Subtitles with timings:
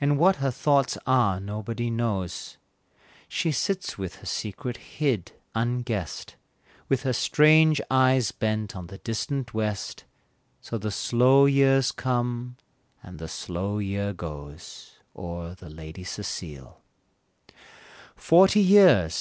[0.00, 2.56] And what her thoughts are nobody knows,
[3.28, 6.34] She sits with her secret hid, unguessed,
[6.88, 10.06] With her strange eyes bent on the distant west,
[10.60, 12.56] So the slow years come,
[13.00, 16.82] and the slow year goes, O'er the Lady Cecile.
[18.16, 19.12] Forty years!